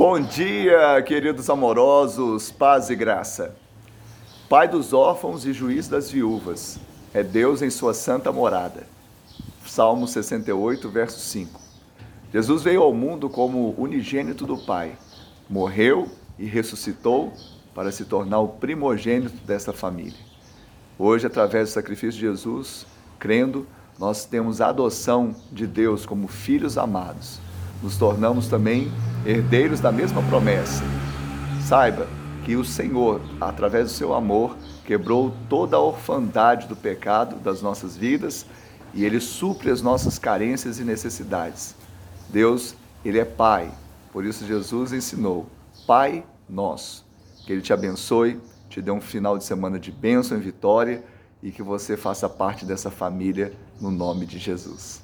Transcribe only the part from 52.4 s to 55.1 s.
dessa família no nome de Jesus.